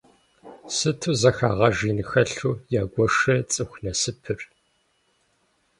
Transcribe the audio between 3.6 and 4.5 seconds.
насыпыр.